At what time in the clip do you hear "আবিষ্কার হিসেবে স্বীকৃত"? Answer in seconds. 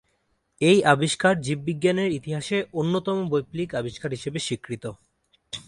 3.75-4.85